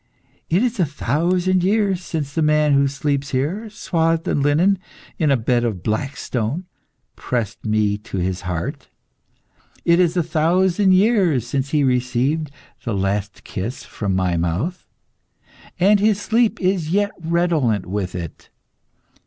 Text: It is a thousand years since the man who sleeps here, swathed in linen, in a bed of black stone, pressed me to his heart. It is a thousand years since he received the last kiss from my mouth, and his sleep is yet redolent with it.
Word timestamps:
It 0.49 0.63
is 0.63 0.79
a 0.79 0.85
thousand 0.87 1.63
years 1.63 2.03
since 2.03 2.33
the 2.33 2.41
man 2.41 2.73
who 2.73 2.87
sleeps 2.87 3.29
here, 3.29 3.69
swathed 3.69 4.27
in 4.27 4.41
linen, 4.41 4.79
in 5.19 5.29
a 5.29 5.37
bed 5.37 5.63
of 5.63 5.83
black 5.83 6.17
stone, 6.17 6.65
pressed 7.15 7.63
me 7.65 7.99
to 7.99 8.17
his 8.17 8.41
heart. 8.41 8.89
It 9.85 9.99
is 9.99 10.17
a 10.17 10.23
thousand 10.23 10.93
years 10.93 11.45
since 11.45 11.69
he 11.69 11.83
received 11.83 12.49
the 12.83 12.95
last 12.95 13.43
kiss 13.43 13.83
from 13.83 14.15
my 14.15 14.37
mouth, 14.37 14.87
and 15.79 15.99
his 15.99 16.19
sleep 16.19 16.59
is 16.59 16.89
yet 16.89 17.11
redolent 17.23 17.85
with 17.85 18.15
it. 18.15 18.49